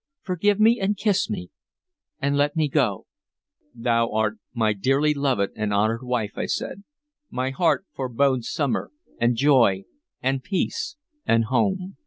[0.23, 1.51] Forgive me and kiss me,
[2.19, 3.05] and let me go."
[3.75, 6.83] "Thou art my dearly loved and honored wife," I said.
[7.29, 9.83] "My heart forebodes summer, and joy,
[10.19, 10.95] and peace,
[11.27, 11.97] and home."